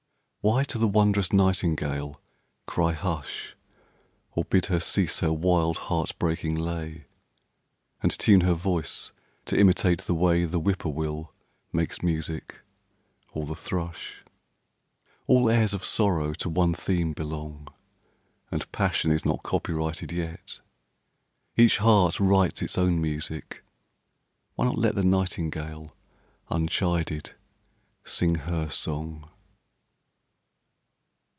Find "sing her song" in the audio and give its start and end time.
28.03-29.27